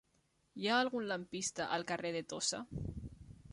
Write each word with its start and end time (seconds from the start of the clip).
Hi 0.61 0.69
ha 0.69 0.77
algun 0.85 1.05
lampista 1.11 1.69
al 1.77 1.87
carrer 1.93 2.13
de 2.17 2.25
Tossa? 2.35 2.65